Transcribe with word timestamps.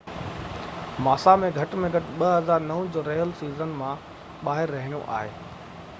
ماسا 1.07 1.35
کي 1.43 1.51
گهٽ 1.57 1.75
۾ 1.83 1.91
گهٽ 1.97 2.09
2009 2.23 2.79
جو 2.97 3.03
رهيل 3.09 3.35
سيزن 3.43 3.77
مان 3.83 4.03
ٻاهر 4.49 4.75
رهڻو 4.79 5.07
آهي 5.21 5.33